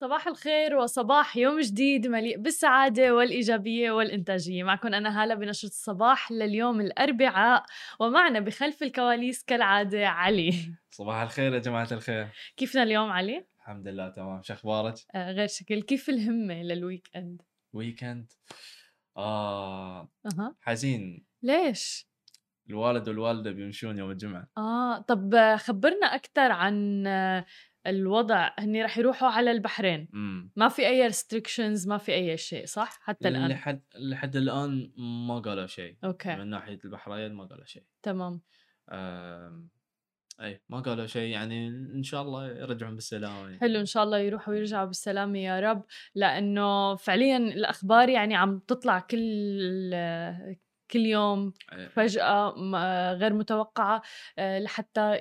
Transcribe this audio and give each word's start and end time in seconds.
صباح 0.00 0.26
الخير 0.26 0.76
وصباح 0.76 1.36
يوم 1.36 1.60
جديد 1.60 2.06
مليء 2.06 2.38
بالسعادة 2.38 3.14
والإيجابية 3.14 3.90
والإنتاجية. 3.90 4.62
معكم 4.64 4.94
أنا 4.94 5.22
هالة 5.22 5.34
بنشرة 5.34 5.68
الصباح 5.68 6.32
لليوم 6.32 6.80
الأربعاء 6.80 7.64
ومعنا 8.00 8.40
بخلف 8.40 8.82
الكواليس 8.82 9.44
كالعادة 9.44 10.08
علي. 10.08 10.54
صباح 10.90 11.20
الخير 11.20 11.54
يا 11.54 11.58
جماعة 11.58 11.88
الخير. 11.92 12.28
كيفنا 12.56 12.82
اليوم 12.82 13.10
علي؟ 13.10 13.46
الحمد 13.58 13.88
لله 13.88 14.08
تمام. 14.08 14.42
شو 14.42 14.52
أخبارك؟ 14.52 14.94
آه 15.14 15.32
غير 15.32 15.46
شكل. 15.46 15.82
كيف 15.82 16.08
الهمة 16.08 16.62
لل 16.62 17.10
weekend؟ 17.16 17.42
weekend؟ 17.72 18.32
آه 19.16 20.08
أها. 20.26 20.54
حزين. 20.60 21.24
ليش؟ 21.42 22.06
الوالد 22.70 23.08
والوالدة 23.08 23.50
بيمشون 23.50 23.98
يوم 23.98 24.10
الجمعة. 24.10 24.48
آه 24.58 24.98
طب 24.98 25.56
خبرنا 25.56 26.06
أكثر 26.06 26.52
عن 26.52 27.06
الوضع 27.86 28.50
هني 28.58 28.84
رح 28.84 28.98
يروحوا 28.98 29.28
على 29.28 29.50
البحرين. 29.50 30.08
امم 30.14 30.50
ما 30.56 30.68
في 30.68 30.86
أي 30.86 31.10
restrictions 31.10 31.88
ما 31.88 31.98
في 31.98 32.14
أي 32.14 32.36
شيء 32.36 32.66
صح؟ 32.66 32.98
حتى 33.02 33.28
الآن. 33.28 33.48
لحد 33.48 33.82
لحد 33.98 34.36
الآن 34.36 34.92
ما 35.26 35.38
قالوا 35.38 35.66
شيء. 35.66 35.96
أوكي. 36.04 36.36
من 36.36 36.46
ناحية 36.46 36.78
البحرين 36.84 37.32
ما 37.32 37.44
قالوا 37.44 37.64
شيء. 37.64 37.82
تمام. 38.02 38.40
آم، 38.90 39.68
أي 40.40 40.62
ما 40.68 40.80
قالوا 40.80 41.06
شيء. 41.06 41.30
يعني 41.30 41.68
إن 41.68 42.02
شاء 42.02 42.22
الله 42.22 42.48
يرجعون 42.48 42.94
بالسلامة 42.94 43.40
يعني. 43.40 43.60
حلو 43.60 43.80
إن 43.80 43.86
شاء 43.86 44.04
الله 44.04 44.18
يروحوا 44.18 44.54
ويرجعوا 44.54 44.84
بالسلامه 44.86 45.38
يا 45.38 45.60
رب. 45.60 45.84
لأنه 46.14 46.94
فعليا 46.94 47.36
الأخبار 47.36 48.08
يعني 48.08 48.36
عم 48.36 48.58
تطلع 48.58 49.00
كل 49.00 49.90
كل 50.90 51.00
يوم 51.00 51.52
أي. 51.72 51.88
فجأة 51.88 52.50
غير 53.12 53.34
متوقعة 53.34 54.02
آه، 54.38 54.58
لحتى 54.58 55.20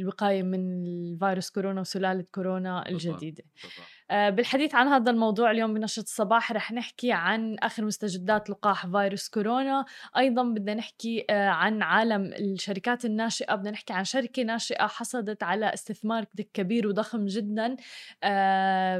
الوقاية 0.00 0.42
من 0.42 0.86
الفيروس 0.86 1.50
كورونا 1.50 1.80
وسلالة 1.80 2.24
كورونا. 2.34 2.88
الجديدة 2.88 3.44
بالضبط. 3.62 3.80
آه، 3.80 3.95
بالحديث 4.10 4.74
عن 4.74 4.88
هذا 4.88 5.10
الموضوع 5.10 5.50
اليوم 5.50 5.74
بنشرة 5.74 6.02
الصباح 6.02 6.52
رح 6.52 6.72
نحكي 6.72 7.12
عن 7.12 7.56
آخر 7.58 7.84
مستجدات 7.84 8.50
لقاح 8.50 8.86
فيروس 8.86 9.28
كورونا. 9.28 9.84
أيضا 10.16 10.42
بدنا 10.42 10.74
نحكي 10.74 11.24
آه، 11.30 11.48
عن 11.48 11.82
عالم 11.82 12.24
الشركات 12.24 13.04
الناشئة 13.04 13.54
بدنا 13.54 13.70
نحكي 13.70 13.92
عن 13.92 14.04
شركة 14.04 14.42
ناشئة 14.42 14.86
حصلت 14.86 15.42
على 15.42 15.74
استثمار 15.74 16.24
كبير 16.54 16.88
وضخم 16.88 17.26
جدا 17.26 17.76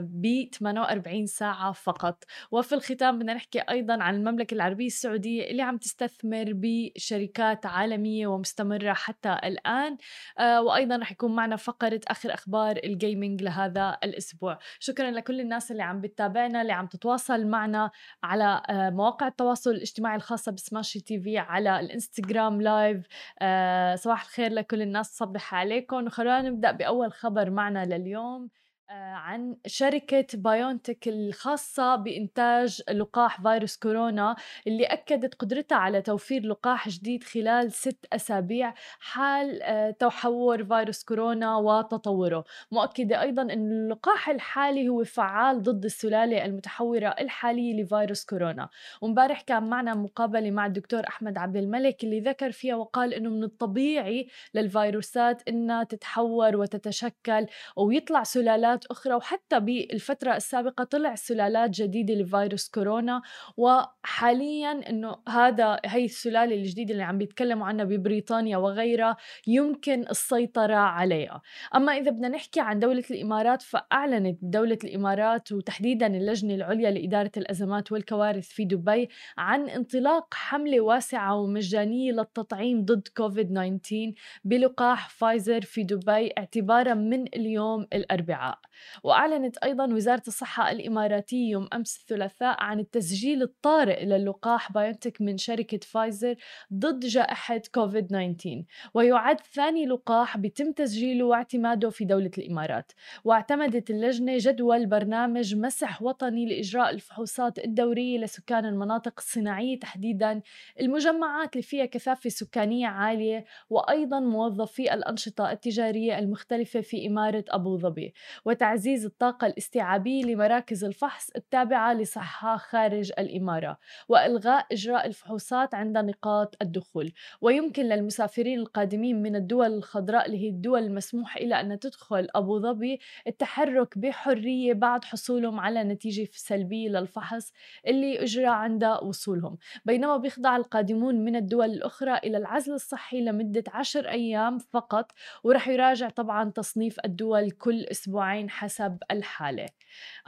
ب 0.00 0.48
48 0.54 1.26
ساعة 1.26 1.72
فقط. 1.72 2.24
وفي 2.50 2.74
الختام 2.74 3.18
بدنا 3.18 3.34
نحكي 3.34 3.58
أيضا 3.60 4.02
عن 4.02 4.14
المملكة 4.14 4.54
العربية 4.54 4.86
السعودية 4.86 5.50
اللي 5.50 5.62
عم 5.62 5.78
تستثمر 5.78 6.44
بشركات 6.54 7.66
عالمية 7.66 8.26
ومستمرة 8.26 8.92
حتى 8.92 9.38
الآن. 9.44 9.96
آه، 10.38 10.62
وأيضا 10.62 10.96
رح 10.96 11.12
يكون 11.12 11.34
معنا 11.34 11.56
فقرة 11.56 12.00
آخر 12.08 12.34
أخبار 12.34 12.80
ال 12.84 12.93
gaming 12.93 13.42
لهذا 13.42 13.98
الأسبوع. 14.04 14.58
شكرا 14.80 14.95
لكل 15.04 15.40
الناس 15.40 15.70
اللي 15.70 15.82
عم 15.82 16.00
بتتابعنا 16.00 16.62
اللي 16.62 16.72
عم 16.72 16.86
تتواصل 16.86 17.46
معنا 17.46 17.90
على 18.22 18.62
آه، 18.70 18.90
مواقع 18.90 19.26
التواصل 19.26 19.70
الاجتماعي 19.70 20.16
الخاصة 20.16 20.52
ب 20.52 21.00
Smashi 21.00 21.20
TV 21.20 21.38
على 21.38 21.80
الإنستغرام 21.80 22.62
live 22.62 23.06
آه، 23.42 23.94
صباح 23.94 24.22
الخير 24.22 24.52
لكل 24.52 24.82
الناس 24.82 25.16
صبح 25.16 25.54
عليكم. 25.54 26.06
وخلونا 26.06 26.42
نبدأ 26.42 26.70
بأول 26.72 27.12
خبر 27.12 27.50
معنا 27.50 27.84
لليوم. 27.84 28.50
عن 28.90 29.56
شركة 29.66 30.26
بايونتك 30.34 31.08
الخاصة 31.08 31.96
بإنتاج 31.96 32.82
لقاح 32.90 33.42
فيروس 33.42 33.76
كورونا 33.76 34.36
اللي 34.66 34.84
أكدت 34.84 35.34
قدرتها 35.34 35.76
على 35.76 36.02
توفير 36.02 36.46
لقاح 36.46 36.88
جديد 36.88 37.24
خلال 37.24 37.72
ست 37.72 38.06
أسابيع 38.12 38.74
حال 39.00 39.62
آه، 39.62 39.90
تحور 39.90 40.64
فيروس 40.64 41.04
كورونا 41.04 41.56
وتطوره. 41.56 42.44
مؤكدة 42.70 43.22
أيضا 43.22 43.42
أن 43.42 43.72
اللقاح 43.72 44.28
الحالي 44.28 44.88
هو 44.88 45.04
فعال 45.04 45.62
ضد 45.62 45.84
السلالة 45.84 46.44
المتحورة 46.44 47.08
الحالية 47.08 47.82
لفيروس 47.82 48.24
كورونا. 48.24 48.68
ومبارح 49.00 49.40
كان 49.40 49.62
معنا 49.62 49.94
مقابلة 49.94 50.50
مع 50.50 50.66
الدكتور 50.66 51.08
أحمد 51.08 51.38
عبد 51.38 51.56
الملك 51.56 52.04
اللي 52.04 52.20
ذكر 52.20 52.52
فيها 52.52 52.74
وقال 52.74 53.14
أنه 53.14 53.30
من 53.30 53.44
الطبيعي 53.44 54.28
للفيروسات 54.54 55.48
أنها 55.48 55.84
تتحور 55.84 56.56
وتتشكل 56.56 57.46
ويطلع 57.76 58.22
سلالات 58.22 58.75
أخرى 58.90 59.14
وحتى 59.14 59.60
بالفترة 59.60 60.36
السابقة 60.36 60.84
طلع 60.84 61.14
سلالات 61.14 61.70
جديدة 61.70 62.14
لفيروس 62.14 62.68
كورونا 62.68 63.22
وحاليا 63.56 64.90
أنه 64.90 65.16
هذا 65.28 65.80
هي 65.84 66.04
السلالة 66.04 66.54
الجديدة 66.54 66.92
اللي 66.92 67.02
عم 67.02 67.18
بيتكلموا 67.18 67.66
عنها 67.66 67.84
ببريطانيا 67.84 68.56
وغيرها 68.56 69.16
يمكن 69.46 70.04
السيطرة 70.10 70.74
عليها. 70.74 71.42
أما 71.74 71.92
إذا 71.92 72.10
بدنا 72.10 72.28
نحكي 72.28 72.60
عن 72.60 72.78
دولة 72.78 73.04
الإمارات 73.10 73.62
فأعلنت 73.62 74.38
دولة 74.42 74.78
الإمارات 74.84 75.52
وتحديدا 75.52 76.06
اللجنة 76.06 76.54
العليا 76.54 76.90
لإدارة 76.90 77.32
الأزمات 77.36 77.92
والكوارث 77.92 78.48
في 78.48 78.64
دبي 78.64 79.08
عن 79.38 79.68
انطلاق 79.68 80.34
حملة 80.34 80.80
واسعة 80.80 81.34
ومجانية 81.36 82.12
للتطعيم 82.12 82.84
ضد 82.84 83.08
كوفيد 83.16 83.52
19 83.52 84.12
بلقاح 84.44 85.08
فايزر 85.08 85.60
في 85.60 85.82
دبي 85.82 86.32
اعتبارا 86.38 86.94
من 86.94 87.22
اليوم 87.22 87.86
الأربعاء. 87.92 88.58
وأعلنت 89.02 89.58
أيضا 89.58 89.86
وزارة 89.86 90.22
الصحة 90.28 90.70
الإماراتية 90.70 91.50
يوم 91.50 91.68
أمس 91.72 91.98
الثلاثاء 92.00 92.56
عن 92.62 92.80
التسجيل 92.80 93.42
الطارئ 93.42 94.04
للقاح 94.04 94.72
بايونتك 94.72 95.20
من 95.20 95.36
شركة 95.38 95.78
فايزر 95.82 96.34
ضد 96.74 97.00
جائحة 97.00 97.62
كوفيد 97.74 98.06
19 98.06 98.62
ويعد 98.94 99.40
ثاني 99.40 99.86
لقاح 99.86 100.36
بيتم 100.36 100.72
تسجيله 100.72 101.24
واعتماده 101.24 101.90
في 101.90 102.04
دولة 102.04 102.30
الإمارات. 102.38 102.92
واعتمدت 103.24 103.90
اللجنة 103.90 104.36
جدول 104.38 104.86
برنامج 104.86 105.54
مسح 105.54 106.02
وطني 106.02 106.46
لإجراء 106.46 106.90
الفحوصات 106.90 107.58
الدورية 107.58 108.18
لسكان 108.18 108.64
المناطق 108.64 109.14
الصناعية 109.18 109.78
تحديدا 109.78 110.42
المجمعات 110.80 111.52
اللي 111.52 111.62
فيها 111.62 111.84
كثافة 111.86 112.30
سكانية 112.30 112.86
عالية 112.86 113.44
وأيضا 113.70 114.20
موظفي 114.20 114.94
الأنشطة 114.94 115.52
التجارية 115.52 116.18
المختلفة 116.18 116.80
في 116.80 117.06
إمارة 117.06 117.44
أبو 117.48 117.76
ظبي. 117.76 118.14
وتعزيز 118.56 119.04
الطاقة 119.04 119.46
الاستيعابية 119.46 120.24
لمراكز 120.24 120.84
الفحص 120.84 121.30
التابعة 121.36 121.94
لصحة 121.94 122.56
خارج 122.56 123.12
الإمارة 123.18 123.78
وإلغاء 124.08 124.66
إجراء 124.72 125.06
الفحوصات 125.06 125.74
عند 125.74 125.98
نقاط 125.98 126.56
الدخول. 126.62 127.12
ويمكن 127.40 127.82
للمسافرين 127.82 128.58
القادمين 128.58 129.22
من 129.22 129.36
الدول 129.36 129.66
الخضراء 129.66 130.26
اللي 130.26 130.38
هي 130.44 130.48
الدول 130.48 130.82
المسموح 130.82 131.36
إلى 131.36 131.60
أن 131.60 131.78
تدخل 131.78 132.28
أبو 132.34 132.58
ظبي 132.58 133.00
التحرك 133.26 133.98
بحرية 133.98 134.72
بعد 134.72 135.04
حصولهم 135.04 135.60
على 135.60 135.84
نتيجة 135.84 136.28
سلبية 136.32 136.88
للفحص 136.88 137.52
اللي 137.86 138.22
أجرى 138.22 138.46
عند 138.46 138.84
وصولهم. 139.02 139.58
بينما 139.84 140.16
بيخضع 140.16 140.56
القادمون 140.56 141.24
من 141.24 141.36
الدول 141.36 141.70
الأخرى 141.70 142.18
إلى 142.18 142.36
العزل 142.36 142.72
الصحي 142.72 143.20
لمدة 143.20 143.64
عشر 143.68 144.08
أيام 144.08 144.58
فقط 144.58 145.12
ورح 145.44 145.68
يراجع 145.68 146.08
طبعا 146.08 146.50
تصنيف 146.50 146.96
الدول 147.04 147.50
كل 147.50 147.84
أسبوعين 147.84 148.45
حسب 148.50 148.98
الحالة. 149.10 149.66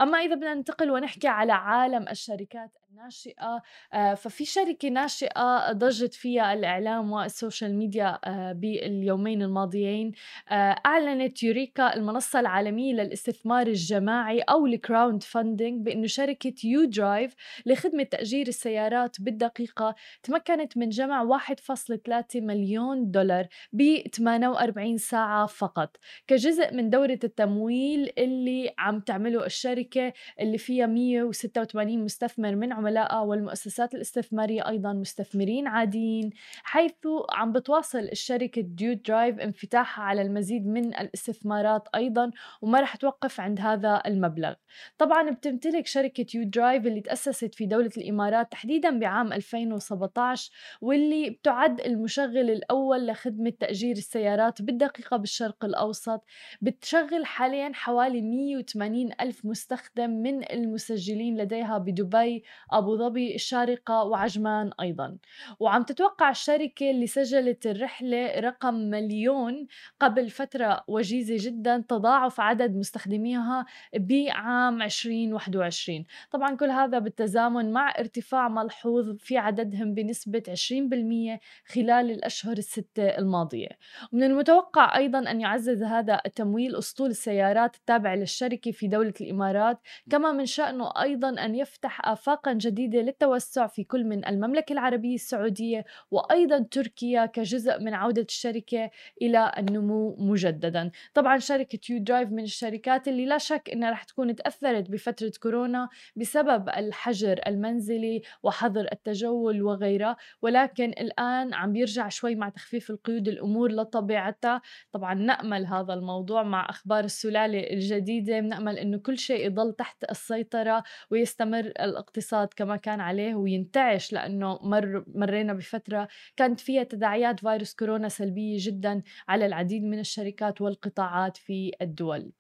أما 0.01 0.19
إذا 0.19 0.35
بدنا 0.35 0.55
ننتقل 0.55 0.91
ونحكي 0.91 1.29
على 1.29 1.53
عالم 1.53 2.09
الشركات 2.09 2.79
الناشئة 2.99 3.63
آه، 3.93 4.15
ففي 4.15 4.45
شركة 4.45 4.89
ناشئة 4.89 5.73
ضجت 5.73 6.15
فيها 6.15 6.53
الإعلام 6.53 7.13
وال 7.13 7.28
social 7.28 7.75
media 7.75 8.19
آه، 8.25 8.53
باليومين 8.53 9.43
الماضيين. 9.43 10.13
آه، 10.51 10.77
أعلنت 10.87 11.43
Eureeca 11.43 11.95
المنصة 11.95 12.41
العالمية 12.41 12.93
للاستثمار 12.93 13.67
الجماعي 13.67 14.41
أو 14.41 14.67
ال 14.67 15.23
crowdfunding 15.23 15.85
بأنه 15.85 16.07
شركة 16.07 16.55
udrive 16.65 17.35
لخدمة 17.67 18.03
تأجير 18.03 18.49
السيارات 18.49 19.21
بالدقيقة 19.21 19.95
تمكنت 20.23 20.77
من 20.77 20.89
جمع 20.89 21.23
1.3 21.23 22.41
مليون 22.41 23.11
دولار 23.11 23.47
ب 23.73 24.09
48 24.17 24.99
ساعة 24.99 25.47
فقط 25.47 25.97
كجزء 26.27 26.75
من 26.75 26.91
دورة 26.91 27.19
التمويل 27.25 28.13
اللي 28.19 28.75
عم 28.79 29.01
تعمله 29.01 29.47
الشركة 29.47 30.13
اللي 30.41 30.59
فيها 30.59 30.87
186 30.87 32.05
مستثمر 32.05 32.55
من 32.55 32.73
عملائها 32.89 33.21
والمؤسسات 33.21 33.95
الاستثمارية 33.95 34.69
أيضا 34.69 34.93
مستثمرين 34.93 35.67
عاديين 35.67 36.31
حيث 36.63 36.93
عم 37.31 37.53
بتواصل 37.53 37.99
الشركة 37.99 38.63
udrive 38.63 39.39
انفتاحها 39.39 40.05
على 40.05 40.23
المزيد 40.23 40.67
من 40.67 40.87
الاستثمارات 40.95 41.89
أيضا 41.95 42.31
وما 42.63 42.81
رح 42.81 42.97
توقف 42.97 43.41
عند 43.41 43.61
هذا 43.61 44.03
المبلغ. 44.07 44.55
طبعا 44.99 45.31
بتمتلك 45.31 45.87
شركة 45.87 46.27
udrive 46.35 46.87
اللي 46.87 47.01
تأسست 47.01 47.55
في 47.55 47.67
دولة 47.67 47.91
الإمارات 47.97 48.53
تحديدا 48.53 48.99
بعام 48.99 49.33
2017 49.33 50.51
واللي 50.81 51.31
بتعد 51.31 51.81
المشغل 51.81 52.51
الأول 52.51 53.07
لخدمة 53.07 53.53
تأجير 53.61 53.97
السيارات 53.97 54.63
بالدقيقة 54.63 55.17
بالشرق 55.17 55.65
الأوسط. 55.65 56.25
بتشغل 56.61 57.27
حاليا 57.27 57.71
حوالي 57.75 58.23
180 58.23 59.11
ألف 59.21 59.47
مستخدم 59.47 60.11
من 60.11 60.53
المسجلين 60.53 61.37
لديها 61.37 61.79
بدبي 61.79 62.45
أبو 62.73 62.97
ظبي 62.97 63.35
الشارقة 63.35 64.05
وعجمان 64.05 64.71
أيضا. 64.81 65.19
وعم 65.61 65.83
تتوقع 65.83 66.31
الشركة 66.31 66.91
اللي 66.91 67.07
سجلت 67.07 67.67
الرحلة 67.67 68.41
رقم 68.41 68.75
مليون 68.75 69.67
قبل 70.01 70.31
فترة 70.31 70.85
وجيزة 70.89 71.37
جدا 71.39 71.85
تضاعف 71.89 72.41
عدد 72.41 72.77
مستخدميها 72.77 73.67
بعام 73.97 74.83
2021 74.83 76.05
طبعا 76.31 76.57
كل 76.57 76.71
هذا 76.71 76.99
بالتزامن 76.99 77.73
مع 77.73 77.95
ارتفاع 77.99 78.49
ملحوظ 78.49 79.17
في 79.19 79.39
عددهم 79.39 79.95
بنسبة 79.95 80.43
20% 80.49 81.39
خلال 81.67 82.11
الأشهر 82.11 82.59
الستة 82.59 83.03
الماضية. 83.03 83.69
ومن 84.13 84.23
المتوقع 84.23 84.97
أيضا 84.97 85.19
أن 85.31 85.41
يعزز 85.41 85.83
هذا 85.83 86.21
التمويل 86.27 86.77
أسطول 86.77 87.11
السيارات 87.11 87.77
التابع 87.77 88.15
للشركة 88.15 88.71
في 88.71 88.89
دولة 88.89 89.15
الإمارات 89.21 89.81
كما 90.11 90.33
من 90.33 90.47
شأنه 90.47 90.91
أيضا 91.03 91.29
أن 91.29 91.55
يفتح 91.55 92.09
آفاقا 92.09 92.53
جديدة 92.59 92.99
للتوسع 92.99 93.67
في 93.67 93.85
كل 93.85 94.05
من 94.05 94.27
المملكة 94.27 94.73
العربية 94.73 95.15
السعودية 95.15 95.85
وأيضا 96.11 96.59
تركيا 96.59 97.27
كجزء 97.27 97.81
من 97.81 97.95
عودة 97.95 98.23
الشركة 98.23 98.91
إلى 99.23 99.53
النمو 99.59 100.17
مجددا. 100.19 100.91
طبعا 101.15 101.39
شركة 101.39 101.79
udrive 101.91 102.31
من 102.31 102.43
الشركات 102.43 103.09
اللي 103.09 103.27
لا 103.27 103.39
شك 103.39 103.71
أنها 103.73 103.91
رح 103.91 104.05
تكون 104.05 104.37
تأثرت 104.37 104.91
بفترة 104.91 105.33
كورونا 105.43 105.89
بسبب 106.17 106.69
الحجر 106.69 107.41
المنزلي 107.47 108.23
وحظر 108.43 108.89
التجول 108.93 109.63
وغيرها 109.63 110.17
ولكن 110.43 110.91
الآن 110.91 111.55
عم 111.55 111.73
بيرجع 111.73 112.09
شوي 112.09 112.35
مع 112.35 112.49
تخفيف 112.49 112.91
القيود 112.91 113.29
الأمور 113.29 113.73
لطبيعتها. 113.73 114.63
طبعا 114.93 115.15
نأمل 115.15 115.67
هذا 115.67 115.95
الموضوع 115.95 116.43
مع 116.43 116.71
أخبار 116.71 117.05
السلالة 117.05 117.59
الجديدة 117.59 118.41
نأمل 118.41 118.79
أنه 118.79 118.99
كل 118.99 119.19
شيء 119.19 119.47
يضل 119.47 119.73
تحت 119.73 120.05
السيطرة 120.11 120.85
ويستمر 121.11 121.61
الاقتصاد 121.61 122.48
كما 122.55 122.77
كان 122.77 123.01
عليه 123.01 123.35
وينتعش 123.35 124.13
لأنه 124.13 124.59
مر 124.63 125.05
مرينا 125.15 125.53
بفترة 125.53 126.09
كانت 126.37 126.61
فيها 126.61 126.83
تداعيات 126.83 127.41
فيروس 127.41 127.75
كورونا 127.75 128.09
سلبية 128.09 128.57
جدا 128.61 129.03
على 129.29 129.47
العديد 129.47 129.83
من 129.83 129.99
الشركات 129.99 130.61
والقطاعات 130.61 131.37
في 131.37 131.73
الدول. 131.83 132.33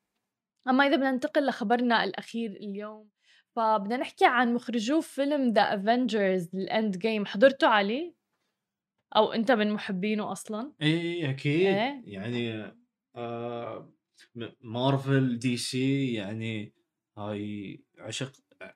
أما 0.68 0.86
إذا 0.86 0.96
بدنا 0.96 1.10
ننتقل 1.10 1.46
لخبرنا 1.46 2.04
الأخير 2.04 2.50
اليوم 2.50 3.08
فبدنا 3.56 3.96
نحكي 3.96 4.24
عن 4.24 4.54
مخرجو 4.54 5.00
فيلم 5.00 5.52
The 5.52 5.62
Avengers 5.62 6.48
ال 6.54 6.98
Endgame 6.98 7.26
حضرته 7.26 7.66
علي؟ 7.66 8.14
أو 9.16 9.32
أنت 9.32 9.52
من 9.52 9.70
محبينه 9.70 10.32
أصلا؟ 10.32 10.72
اي 10.82 11.30
أكيد. 11.30 11.66
إيه؟ 11.66 12.02
يعني 12.04 12.72
آه 13.16 13.92
Marvel 14.60 15.38
DC 15.38 16.12
يعني 16.12 16.74
هاي 17.18 17.80
عشق 17.98 18.32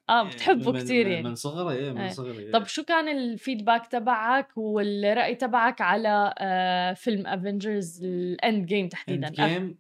آه 0.09 0.23
بتحبه 0.23 0.73
من 0.73 0.81
كثير 0.81 1.07
من, 1.07 1.13
يعني. 1.13 1.29
من 1.29 1.35
صغري 1.35 1.77
إيه، 1.77 1.93
من 1.93 2.01
إيه. 2.01 2.11
صغري 2.11 2.51
طب 2.51 2.67
شو 2.67 2.83
كان 2.85 3.09
ال 3.09 3.18
feedback 3.18 3.87
تبعك 3.87 4.57
والرأي 4.57 5.35
تبعك 5.35 5.81
على 5.81 6.35
آه 6.39 6.93
فيلم 6.93 7.27
Avengers 7.27 8.05
ال 8.05 8.67
Endgame 8.67 8.89
تحديدا؟ 8.89 9.29
Endgame 9.29 9.79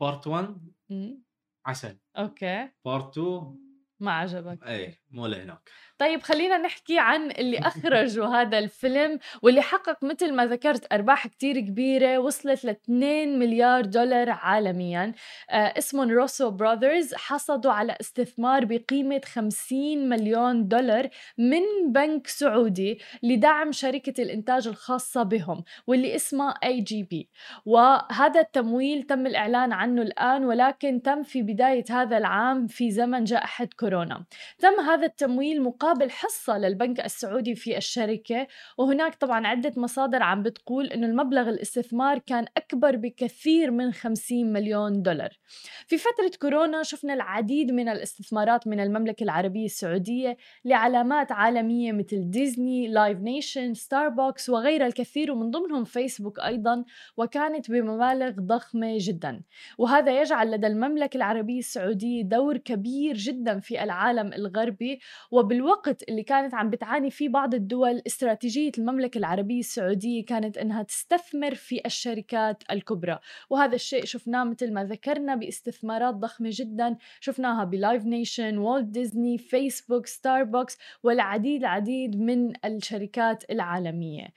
part 0.00 0.26
1 0.26 0.56
مم. 0.90 1.22
عسل. 1.66 1.98
okay. 2.18 2.68
part 2.84 3.18
2 3.18 3.56
ما 4.00 4.12
عجبك. 4.12 4.62
اي 4.66 4.98
مو 5.10 5.26
لهناك. 5.26 5.70
طيب 6.00 6.22
خلينا 6.22 6.58
نحكي 6.58 6.98
عن 6.98 7.30
اللي 7.30 7.58
أخرجوا 7.58 8.26
هذا 8.26 8.58
الفيلم 8.58 9.18
واللي 9.42 9.62
حقق 9.62 10.04
مثل 10.04 10.32
ما 10.32 10.46
ذكرت 10.46 10.92
أرباح 10.92 11.26
كتير 11.26 11.60
كبيرة 11.60 12.18
وصلت 12.18 12.64
ل 12.64 12.68
2 12.68 13.38
مليار 13.38 13.84
دولار 13.84 14.30
عالميا. 14.30 15.12
آه 15.50 15.78
اسمهم 15.78 16.10
Russo 16.10 16.50
Brothers. 16.50 17.14
حصدوا 17.14 17.72
على 17.72 17.96
استثمار 18.00 18.64
بقيمة 18.64 19.20
50 19.24 20.08
مليون 20.08 20.68
دولار 20.68 21.08
من 21.38 21.62
بنك 21.88 22.26
سعودي 22.26 22.98
لدعم 23.22 23.72
شركة 23.72 24.22
الإنتاج 24.22 24.68
الخاصة 24.68 25.22
بهم 25.22 25.64
واللي 25.86 26.14
اسمها 26.14 26.50
AGB 26.64 27.28
وهذا 27.66 28.40
التمويل 28.40 29.02
تم 29.02 29.26
الإعلان 29.26 29.72
عنه 29.72 30.02
الآن 30.02 30.44
ولكن 30.44 31.02
تم 31.02 31.22
في 31.22 31.42
بداية 31.42 31.84
هذا 31.90 32.18
العام 32.18 32.66
في 32.66 32.90
زمن 32.90 33.24
جائحة 33.24 33.68
كورونا. 33.80 34.24
تم 34.58 34.80
هذا 34.80 35.06
التمويل 35.06 35.62
مقابل 35.62 35.89
حصة 36.10 36.58
للبنك 36.58 37.00
السعودي 37.04 37.54
في 37.54 37.76
الشركة. 37.76 38.46
وهناك 38.78 39.14
طبعا 39.14 39.46
عدة 39.46 39.72
مصادر 39.76 40.22
عم 40.22 40.42
بتقول 40.42 40.86
أنه 40.86 41.06
المبلغ 41.06 41.48
الاستثمار 41.48 42.18
كان 42.18 42.46
أكبر 42.56 42.96
بكثير 42.96 43.70
من 43.70 43.92
50 43.92 44.52
مليون 44.52 45.02
دولار. 45.02 45.38
في 45.86 45.98
فترة 45.98 46.30
كورونا 46.40 46.82
شفنا 46.82 47.14
العديد 47.14 47.72
من 47.72 47.88
الاستثمارات 47.88 48.66
من 48.66 48.80
المملكة 48.80 49.24
العربية 49.24 49.64
السعودية 49.64 50.36
لعلامات 50.64 51.32
عالمية 51.32 51.92
مثل 51.92 52.30
ديزني، 52.30 52.88
Live 52.88 53.18
Nation، 53.18 53.74
ستاربكس 53.74 54.48
وغيرها 54.48 54.86
الكثير 54.86 55.32
ومن 55.32 55.50
ضمنهم 55.50 55.84
فيسبوك 55.84 56.40
أيضا 56.40 56.84
وكانت 57.16 57.70
بمبالغ 57.70 58.30
ضخمة 58.30 58.96
جدا. 59.00 59.42
وهذا 59.78 60.20
يجعل 60.20 60.50
لدى 60.50 60.66
المملكة 60.66 61.16
العربية 61.16 61.58
السعودية 61.58 62.22
دور 62.22 62.56
كبير 62.56 63.16
جدا 63.16 63.60
في 63.60 63.82
العالم 63.84 64.32
الغربي. 64.32 65.00
وبالوقت 65.30 65.79
اللي 65.88 66.22
كانت 66.22 66.54
عم 66.54 66.70
بتعاني 66.70 67.10
فيه 67.10 67.28
بعض 67.28 67.54
الدول 67.54 68.02
استراتيجية 68.06 68.72
المملكة 68.78 69.18
العربية 69.18 69.60
السعودية 69.60 70.24
كانت 70.24 70.58
إنها 70.58 70.82
تستثمر 70.82 71.54
في 71.54 71.80
الشركات 71.86 72.62
الكبرى. 72.70 73.18
وهذا 73.50 73.74
الشيء 73.74 74.04
شفناه 74.04 74.44
مثل 74.44 74.72
ما 74.72 74.84
ذكرنا 74.84 75.34
باستثمارات 75.34 76.14
ضخمة 76.14 76.50
جدا. 76.52 76.96
شفناها 77.20 77.64
ب 77.64 77.72
Live 77.72 78.04
Nation 78.04 78.58
والت 78.58 78.86
ديزني 78.86 79.38
فيسبوك 79.38 80.06
ستاربكس 80.06 80.78
والعديد 81.02 81.60
العديد 81.60 82.20
من 82.20 82.52
الشركات 82.64 83.50
العالمية. 83.50 84.28